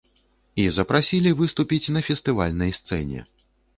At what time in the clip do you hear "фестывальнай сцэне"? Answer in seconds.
2.07-3.19